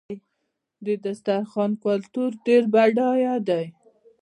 د 0.85 0.87
دسترخوان 1.05 1.71
کلتور 1.85 2.29
ډېر 2.45 2.63
بډایه 2.73 3.35
دی. 3.47 3.65